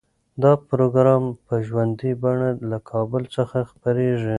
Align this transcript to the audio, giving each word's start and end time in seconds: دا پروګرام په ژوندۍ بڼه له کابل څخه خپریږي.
دا 0.43 0.51
پروګرام 0.69 1.23
په 1.45 1.55
ژوندۍ 1.67 2.11
بڼه 2.21 2.49
له 2.69 2.77
کابل 2.91 3.23
څخه 3.35 3.57
خپریږي. 3.71 4.29